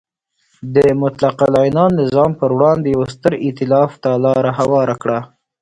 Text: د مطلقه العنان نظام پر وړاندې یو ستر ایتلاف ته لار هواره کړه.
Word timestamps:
د 0.75 0.77
مطلقه 1.01 1.43
العنان 1.51 1.91
نظام 2.01 2.31
پر 2.39 2.49
وړاندې 2.57 2.87
یو 2.95 3.03
ستر 3.13 3.31
ایتلاف 3.45 3.91
ته 4.03 4.09
لار 4.23 4.45
هواره 4.59 4.95
کړه. 5.01 5.19